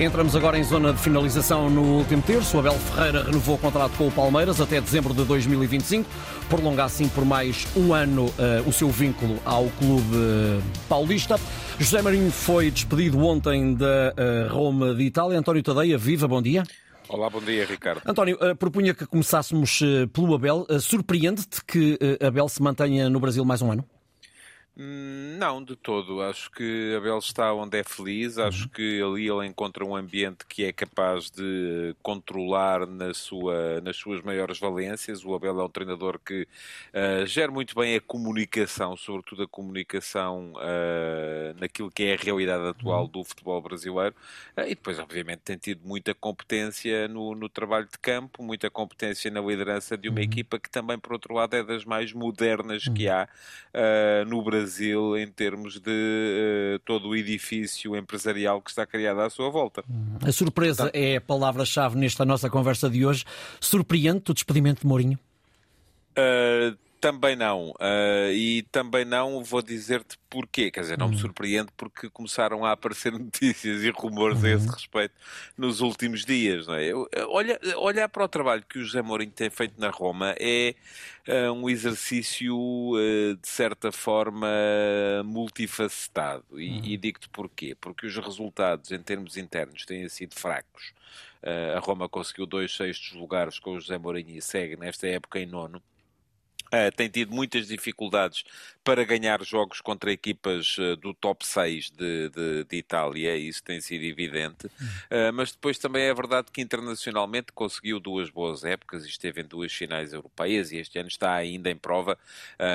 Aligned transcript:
Entramos 0.00 0.36
agora 0.36 0.56
em 0.56 0.62
zona 0.62 0.92
de 0.92 1.00
finalização 1.00 1.68
no 1.68 1.98
último 1.98 2.22
terço. 2.22 2.56
O 2.56 2.60
Abel 2.60 2.74
Ferreira 2.74 3.24
renovou 3.24 3.56
o 3.56 3.58
contrato 3.58 3.96
com 3.98 4.06
o 4.06 4.12
Palmeiras 4.12 4.60
até 4.60 4.80
dezembro 4.80 5.12
de 5.12 5.24
2025, 5.24 6.08
prolonga 6.48 6.84
assim 6.84 7.08
por 7.08 7.24
mais 7.24 7.66
um 7.76 7.92
ano 7.92 8.26
uh, 8.26 8.68
o 8.68 8.72
seu 8.72 8.90
vínculo 8.90 9.40
ao 9.44 9.64
clube 9.70 10.62
paulista. 10.88 11.34
José 11.80 12.00
Marinho 12.00 12.30
foi 12.30 12.70
despedido 12.70 13.18
ontem 13.18 13.74
da 13.74 14.14
uh, 14.14 14.54
Roma 14.54 14.94
de 14.94 15.02
Itália. 15.02 15.36
António 15.36 15.64
Tadeia, 15.64 15.98
viva, 15.98 16.28
bom 16.28 16.40
dia. 16.40 16.62
Olá, 17.08 17.28
bom 17.28 17.40
dia, 17.40 17.66
Ricardo. 17.66 18.00
António, 18.06 18.38
uh, 18.40 18.54
propunha 18.54 18.94
que 18.94 19.04
começássemos 19.04 19.80
pelo 20.12 20.32
Abel. 20.32 20.64
Surpreende-te 20.80 21.64
que 21.64 21.98
Abel 22.24 22.48
se 22.48 22.62
mantenha 22.62 23.10
no 23.10 23.18
Brasil 23.18 23.44
mais 23.44 23.60
um 23.62 23.72
ano? 23.72 23.84
Hum, 24.80 25.36
não, 25.40 25.60
de 25.60 25.74
todo. 25.74 26.22
Acho 26.22 26.48
que 26.52 26.94
Abel 26.96 27.18
está 27.18 27.52
onde 27.52 27.76
é 27.76 27.82
feliz. 27.82 28.38
Acho 28.38 28.62
uhum. 28.62 28.68
que 28.68 29.02
ali 29.02 29.28
ele 29.28 29.44
encontra 29.44 29.84
um 29.84 29.96
ambiente 29.96 30.46
que 30.46 30.64
é 30.64 30.72
capaz 30.72 31.32
de 31.32 31.96
controlar 32.00 32.86
na 32.86 33.12
sua, 33.12 33.80
nas 33.80 33.96
suas 33.96 34.22
maiores 34.22 34.60
valências. 34.60 35.24
O 35.24 35.34
Abel 35.34 35.58
é 35.58 35.64
um 35.64 35.68
treinador 35.68 36.20
que 36.24 36.46
uh, 36.94 37.26
gera 37.26 37.50
muito 37.50 37.74
bem 37.74 37.96
a 37.96 38.00
comunicação, 38.00 38.96
sobretudo 38.96 39.42
a 39.42 39.48
comunicação 39.48 40.52
uh, 40.52 41.58
naquilo 41.58 41.90
que 41.90 42.04
é 42.04 42.14
a 42.14 42.16
realidade 42.16 42.68
atual 42.68 43.02
uhum. 43.02 43.10
do 43.10 43.24
futebol 43.24 43.60
brasileiro. 43.60 44.14
Uh, 44.56 44.60
e 44.60 44.76
depois, 44.76 45.00
obviamente, 45.00 45.40
tem 45.40 45.56
tido 45.56 45.80
muita 45.84 46.14
competência 46.14 47.08
no, 47.08 47.34
no, 47.34 47.48
trabalho 47.48 47.88
de 47.90 47.98
campo, 47.98 48.44
muita 48.44 48.70
competência 48.70 49.28
na 49.28 49.40
liderança 49.40 49.98
de 49.98 50.08
uma 50.08 50.18
uhum. 50.18 50.24
equipa 50.24 50.56
que 50.56 50.70
também, 50.70 50.96
por 50.96 51.14
outro 51.14 51.34
lado, 51.34 51.56
é 51.56 51.64
das 51.64 51.84
mais 51.84 52.12
modernas 52.12 52.84
que 52.84 53.08
há 53.08 53.28
no 54.26 54.40
Brasil 54.42 54.67
Brasil 54.68 55.16
em 55.16 55.26
termos 55.26 55.80
de 55.80 55.90
uh, 55.90 56.78
todo 56.84 57.08
o 57.08 57.16
edifício 57.16 57.96
empresarial 57.96 58.60
que 58.60 58.68
está 58.68 58.86
criado 58.86 59.20
à 59.20 59.30
sua 59.30 59.48
volta. 59.48 59.82
A 60.22 60.30
surpresa 60.30 60.84
Portanto, 60.84 61.02
é 61.02 61.16
a 61.16 61.20
palavra-chave 61.20 61.96
nesta 61.96 62.24
nossa 62.24 62.50
conversa 62.50 62.90
de 62.90 63.06
hoje. 63.06 63.24
Surpreende-te 63.58 64.30
o 64.30 64.34
despedimento 64.34 64.82
de 64.82 64.86
Mourinho? 64.86 65.18
Uh, 66.12 66.76
também 67.00 67.36
não. 67.36 67.70
Uh, 67.70 68.32
e 68.32 68.62
também 68.70 69.04
não 69.04 69.42
vou 69.42 69.62
dizer-te 69.62 70.18
porquê. 70.28 70.70
Quer 70.70 70.80
dizer, 70.80 70.98
não 70.98 71.08
me 71.08 71.14
hum. 71.14 71.18
surpreende 71.18 71.68
porque 71.76 72.10
começaram 72.10 72.64
a 72.64 72.72
aparecer 72.72 73.12
notícias 73.18 73.82
e 73.82 73.90
rumores 73.90 74.44
a 74.44 74.50
esse 74.50 74.66
uhum. 74.66 74.72
respeito 74.72 75.14
nos 75.56 75.80
últimos 75.80 76.24
dias. 76.24 76.66
Não 76.66 76.74
é? 76.74 76.86
Eu, 76.86 77.08
olha, 77.28 77.58
olhar 77.76 78.08
para 78.08 78.24
o 78.24 78.28
trabalho 78.28 78.64
que 78.68 78.78
o 78.78 78.84
José 78.84 79.02
Mourinho 79.02 79.30
tem 79.30 79.50
feito 79.50 79.80
na 79.80 79.90
Roma 79.90 80.34
é 80.38 80.74
uh, 81.28 81.52
um 81.52 81.68
exercício, 81.68 82.56
uh, 82.56 83.36
de 83.40 83.48
certa 83.48 83.92
forma, 83.92 84.48
multifacetado. 85.24 86.44
E, 86.52 86.68
uhum. 86.68 86.84
e 86.84 86.96
digo-te 86.96 87.28
porquê. 87.28 87.76
Porque 87.80 88.06
os 88.06 88.16
resultados 88.16 88.90
em 88.90 89.02
termos 89.02 89.36
internos 89.36 89.84
têm 89.84 90.08
sido 90.08 90.34
fracos. 90.34 90.92
a 91.76 91.78
Roma 91.78 92.08
conseguiu 92.08 92.46
dois 92.46 92.74
sextos 92.74 93.12
lugares 93.12 93.58
com 93.58 93.72
o 93.72 93.80
José 93.80 93.96
Mourinho 93.98 94.36
e 94.36 94.42
segue 94.42 94.76
nesta 94.76 95.06
época 95.06 95.38
em 95.38 95.46
nono. 95.46 95.82
Uh, 96.68 96.94
tem 96.94 97.08
tido 97.08 97.34
muitas 97.34 97.66
dificuldades 97.66 98.44
para 98.84 99.02
ganhar 99.02 99.42
jogos 99.42 99.80
contra 99.80 100.12
equipas 100.12 100.76
uh, 100.76 100.96
do 100.96 101.14
top 101.14 101.46
6 101.46 101.90
de, 101.90 102.28
de, 102.28 102.64
de, 102.64 102.76
Itália, 102.76 103.36
isso 103.36 103.62
tem 103.62 103.80
sido 103.80 104.04
evidente, 104.04 104.66
uh, 104.66 105.32
mas 105.32 105.50
depois 105.52 105.78
também 105.78 106.02
é 106.02 106.12
verdade 106.12 106.48
que 106.52 106.60
internacionalmente 106.60 107.52
conseguiu 107.52 107.98
duas 107.98 108.28
boas 108.28 108.64
épocas 108.64 109.06
e 109.06 109.08
esteve 109.08 109.40
em 109.40 109.44
duas 109.44 109.72
finais 109.72 110.12
europeias 110.12 110.70
e 110.70 110.76
este 110.76 110.98
ano 110.98 111.08
está 111.08 111.32
ainda 111.34 111.70
em 111.70 111.76
prova 111.76 112.18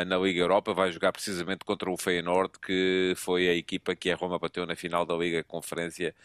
na 0.07 0.17
Liga 0.17 0.39
Europa, 0.39 0.73
vai 0.73 0.91
jogar 0.91 1.11
precisamente 1.11 1.65
contra 1.65 1.89
o 1.89 1.97
Feyenoord, 1.97 2.53
que 2.59 3.13
foi 3.15 3.47
a 3.47 3.53
equipa 3.53 3.95
que 3.95 4.09
a 4.09 4.15
Roma 4.15 4.39
bateu 4.39 4.65
na 4.65 4.75
final 4.75 5.05
da 5.05 5.15
Liga 5.15 5.43
Conferência 5.43 6.15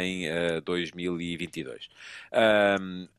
em 0.00 0.26
2022. 0.64 1.88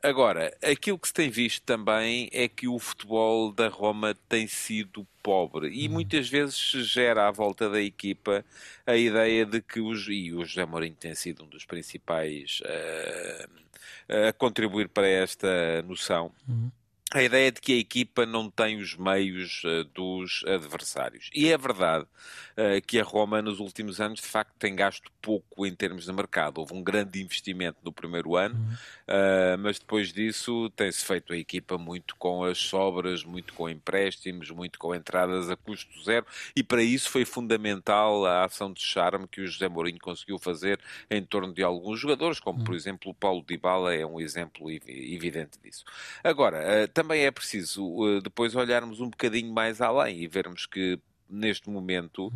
agora, 0.01 0.55
aquilo 0.63 0.97
que 0.97 1.07
se 1.07 1.13
tem 1.13 1.29
visto 1.29 1.63
também 1.63 2.29
é 2.31 2.47
que 2.47 2.67
o 2.67 2.79
futebol 2.79 3.51
da 3.51 3.67
Roma 3.67 3.98
Roma 3.99 4.15
tem 4.29 4.47
sido 4.47 5.05
pobre 5.21 5.67
e 5.67 5.85
uhum. 5.87 5.93
muitas 5.93 6.29
vezes 6.29 6.55
gera 6.55 7.27
à 7.27 7.31
volta 7.31 7.69
da 7.69 7.81
equipa 7.81 8.45
a 8.85 8.95
ideia 8.95 9.45
de 9.45 9.61
que 9.61 9.81
os, 9.81 10.07
e 10.07 10.33
o 10.33 10.45
José 10.45 10.65
Mourinho 10.65 10.95
tem 10.95 11.13
sido 11.13 11.43
um 11.43 11.47
dos 11.47 11.65
principais 11.65 12.61
uh, 12.61 14.29
a 14.29 14.33
contribuir 14.33 14.87
para 14.87 15.07
esta 15.07 15.81
noção. 15.83 16.31
Uhum 16.47 16.71
a 17.13 17.23
ideia 17.23 17.51
de 17.51 17.59
que 17.59 17.73
a 17.73 17.77
equipa 17.77 18.25
não 18.25 18.49
tem 18.49 18.77
os 18.77 18.95
meios 18.95 19.63
uh, 19.63 19.83
dos 19.85 20.43
adversários. 20.45 21.29
E 21.33 21.51
é 21.51 21.57
verdade 21.57 22.05
uh, 22.05 22.85
que 22.85 22.99
a 22.99 23.03
Roma, 23.03 23.41
nos 23.41 23.59
últimos 23.59 23.99
anos, 23.99 24.19
de 24.19 24.27
facto, 24.27 24.53
tem 24.59 24.75
gasto 24.75 25.11
pouco 25.21 25.65
em 25.65 25.73
termos 25.73 26.05
de 26.05 26.13
mercado. 26.13 26.59
Houve 26.59 26.73
um 26.73 26.83
grande 26.83 27.21
investimento 27.21 27.79
no 27.83 27.91
primeiro 27.91 28.35
ano, 28.35 28.55
uhum. 28.55 28.73
uh, 28.73 29.57
mas 29.59 29.79
depois 29.79 30.13
disso 30.13 30.69
tem-se 30.75 31.03
feito 31.03 31.33
a 31.33 31.37
equipa 31.37 31.77
muito 31.77 32.15
com 32.15 32.43
as 32.43 32.59
sobras, 32.59 33.23
muito 33.23 33.53
com 33.53 33.67
empréstimos, 33.67 34.51
muito 34.51 34.77
com 34.77 34.93
entradas 34.93 35.49
a 35.49 35.55
custo 35.55 36.03
zero, 36.03 36.25
e 36.55 36.61
para 36.61 36.83
isso 36.83 37.09
foi 37.09 37.25
fundamental 37.25 38.25
a 38.25 38.45
ação 38.45 38.71
de 38.71 38.81
charme 38.81 39.27
que 39.27 39.41
o 39.41 39.47
José 39.47 39.67
Mourinho 39.67 39.99
conseguiu 39.99 40.37
fazer 40.37 40.79
em 41.09 41.23
torno 41.23 41.53
de 41.53 41.63
alguns 41.63 41.99
jogadores, 41.99 42.39
como, 42.39 42.59
uhum. 42.59 42.65
por 42.65 42.75
exemplo, 42.75 43.11
o 43.11 43.13
Paulo 43.13 43.43
Dybala 43.43 43.95
é 43.95 44.05
um 44.05 44.19
exemplo 44.19 44.69
evidente 44.69 45.59
disso. 45.63 45.83
Agora, 46.23 46.87
também 46.99 47.23
é 47.23 47.31
preciso 47.31 47.85
uh, 47.85 48.21
depois 48.21 48.53
olharmos 48.53 48.99
um 48.99 49.09
bocadinho 49.09 49.53
mais 49.53 49.79
além 49.79 50.21
e 50.21 50.27
vermos 50.27 50.65
que 50.65 50.99
neste 51.29 51.69
momento 51.69 52.27
uh, 52.27 52.33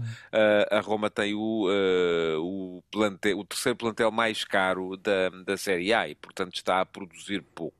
a 0.71 0.79
Roma 0.79 1.09
tem 1.09 1.33
o, 1.33 1.67
uh, 1.67 2.39
o, 2.39 2.81
plantel, 2.89 3.39
o 3.39 3.43
terceiro 3.43 3.77
plantel 3.77 4.09
mais 4.09 4.45
caro 4.45 4.95
da, 4.95 5.27
da 5.45 5.57
Série 5.57 5.91
A 5.91 6.07
e, 6.07 6.15
portanto, 6.15 6.55
está 6.55 6.79
a 6.79 6.85
produzir 6.85 7.41
pouco. 7.53 7.75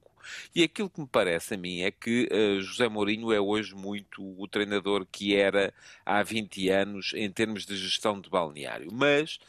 E 0.54 0.62
aquilo 0.62 0.90
que 0.90 1.00
me 1.00 1.08
parece 1.08 1.54
a 1.54 1.58
mim 1.58 1.84
é 1.84 1.92
que 1.92 2.28
uh, 2.30 2.62
José 2.62 2.90
Mourinho 2.90 3.32
é 3.32 3.40
hoje 3.40 3.74
muito 3.74 4.22
o 4.38 4.46
treinador 4.46 5.08
que 5.10 5.38
era 5.38 5.74
há 6.06 6.22
20 6.22 6.68
anos 6.68 7.14
em 7.16 7.32
termos 7.32 7.66
de 7.66 7.78
gestão 7.78 8.20
de 8.20 8.30
balneário, 8.30 8.90
mas 8.92 9.40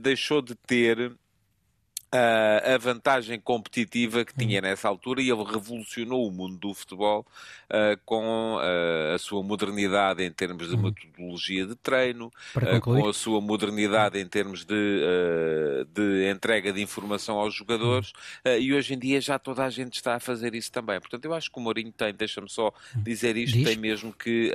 deixou 0.00 0.42
de 0.42 0.54
ter 0.54 1.16
a 2.14 2.78
vantagem 2.78 3.40
competitiva 3.40 4.24
que 4.24 4.34
tinha 4.34 4.60
hum. 4.60 4.62
nessa 4.62 4.88
altura 4.88 5.20
e 5.20 5.30
ele 5.30 5.44
revolucionou 5.44 6.26
o 6.26 6.30
mundo 6.30 6.58
do 6.58 6.74
futebol 6.74 7.26
uh, 7.70 7.98
com 8.04 8.56
uh, 8.56 9.14
a 9.14 9.18
sua 9.18 9.42
modernidade 9.42 10.22
em 10.22 10.30
termos 10.30 10.68
de 10.68 10.76
hum. 10.76 10.82
metodologia 10.82 11.66
de 11.66 11.74
treino, 11.74 12.30
uh, 12.56 12.80
com 12.80 13.08
a 13.08 13.12
sua 13.12 13.40
modernidade 13.40 14.18
em 14.18 14.26
termos 14.26 14.64
de, 14.64 15.84
de 15.92 16.30
entrega 16.30 16.72
de 16.72 16.82
informação 16.82 17.38
aos 17.38 17.54
jogadores 17.54 18.12
hum. 18.46 18.50
e 18.60 18.72
hoje 18.72 18.94
em 18.94 18.98
dia 18.98 19.20
já 19.20 19.38
toda 19.38 19.64
a 19.64 19.70
gente 19.70 19.94
está 19.94 20.14
a 20.14 20.20
fazer 20.20 20.54
isso 20.54 20.70
também. 20.70 21.00
Portanto, 21.00 21.24
eu 21.24 21.34
acho 21.34 21.50
que 21.50 21.58
o 21.58 21.62
Mourinho 21.62 21.92
tem, 21.92 22.14
deixa-me 22.14 22.48
só 22.48 22.72
dizer 22.96 23.36
isto, 23.36 23.56
Diz? 23.56 23.68
tem 23.68 23.76
mesmo 23.76 24.12
que 24.12 24.52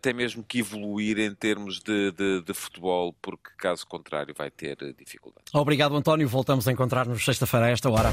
tem 0.00 0.12
mesmo 0.12 0.42
que 0.42 0.58
evoluir 0.58 1.18
em 1.18 1.34
termos 1.34 1.80
de, 1.80 2.12
de, 2.12 2.42
de 2.42 2.54
futebol, 2.54 3.14
porque 3.20 3.50
caso 3.56 3.86
contrário 3.86 4.34
vai 4.36 4.50
ter 4.50 4.76
dificuldades. 4.94 5.54
Obrigado, 5.54 5.94
Voltamos 6.26 6.66
a 6.68 6.72
encontrar-nos 6.72 7.24
sexta-feira 7.24 7.66
a 7.66 7.70
esta 7.70 7.88
hora. 7.88 8.10